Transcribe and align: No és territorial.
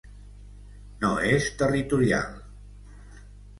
No 1.03 1.11
és 1.33 1.51
territorial. 1.61 2.35